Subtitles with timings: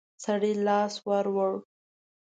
[0.23, 1.53] سړي لاس ور ووړ.